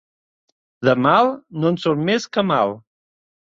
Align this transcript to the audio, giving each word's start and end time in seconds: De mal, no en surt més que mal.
De 0.89 0.95
mal, 1.07 1.31
no 1.59 1.73
en 1.75 1.79
surt 1.85 2.05
més 2.11 2.29
que 2.33 2.49
mal. 2.57 2.77